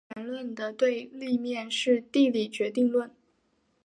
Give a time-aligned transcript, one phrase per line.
[0.15, 3.11] 或然论的对立面是地理决定论。